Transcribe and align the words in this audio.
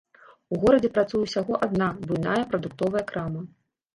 У 0.53 0.57
горадзе 0.63 0.89
працуе 0.95 1.19
ўсяго 1.25 1.59
адна 1.67 1.89
буйная 2.07 2.39
прадуктовая 2.53 3.03
крама. 3.15 3.41